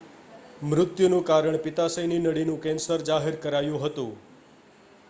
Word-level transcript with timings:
મૃત્યુનું 0.65 1.25
કારણ 1.25 1.57
પિત્તાશયની 1.59 2.19
નળીનું 2.23 2.59
કેન્સર 2.63 3.05
જાહેર 3.05 3.39
કરાયું 3.39 3.85
હતું 3.85 4.11